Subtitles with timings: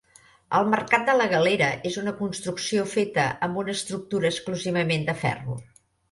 [0.59, 5.59] El mercat de la Galera és una construcció feta amb una estructura exclusivament de ferro.